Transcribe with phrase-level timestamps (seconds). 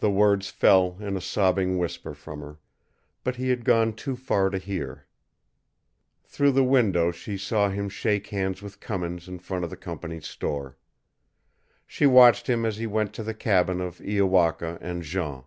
[0.00, 2.58] The words fell in a sobbing whisper from her,
[3.24, 5.06] but he had gone too far to hear.
[6.22, 10.26] Through the window she saw him shake hands with Cummins in front of the company's
[10.26, 10.76] store.
[11.86, 15.44] She watched him as he went to the cabin of Iowaka and Jean.